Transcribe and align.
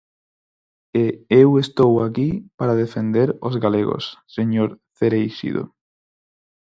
E 1.03 1.05
eu 1.41 1.49
estou 1.63 1.93
aquí 2.07 2.29
para 2.59 2.79
defender 2.83 3.29
os 3.47 3.55
galegos, 3.63 4.03
señor 4.35 4.69
Cereixido. 4.97 5.63